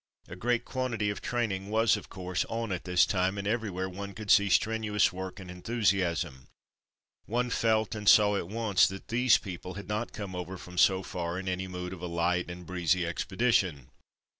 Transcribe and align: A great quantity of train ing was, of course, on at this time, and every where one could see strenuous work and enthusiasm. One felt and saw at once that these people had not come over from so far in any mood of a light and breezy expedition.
A 0.27 0.35
great 0.35 0.65
quantity 0.65 1.11
of 1.11 1.21
train 1.21 1.51
ing 1.51 1.69
was, 1.69 1.95
of 1.95 2.09
course, 2.09 2.43
on 2.45 2.71
at 2.71 2.85
this 2.85 3.05
time, 3.05 3.37
and 3.37 3.45
every 3.45 3.69
where 3.69 3.87
one 3.87 4.13
could 4.15 4.31
see 4.31 4.49
strenuous 4.49 5.13
work 5.13 5.39
and 5.39 5.51
enthusiasm. 5.51 6.47
One 7.27 7.51
felt 7.51 7.93
and 7.93 8.09
saw 8.09 8.35
at 8.35 8.47
once 8.49 8.87
that 8.87 9.09
these 9.09 9.37
people 9.37 9.75
had 9.75 9.87
not 9.87 10.11
come 10.11 10.33
over 10.35 10.57
from 10.57 10.79
so 10.79 11.03
far 11.03 11.37
in 11.37 11.47
any 11.47 11.67
mood 11.67 11.93
of 11.93 12.01
a 12.01 12.07
light 12.07 12.49
and 12.49 12.65
breezy 12.65 13.05
expedition. 13.05 13.91